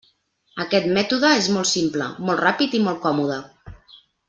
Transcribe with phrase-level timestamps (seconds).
[0.63, 3.39] Aquest mètode és molt simple, molt ràpid i molt còmode.